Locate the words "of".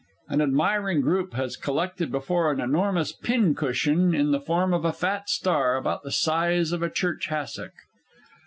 4.73-4.83, 6.71-6.81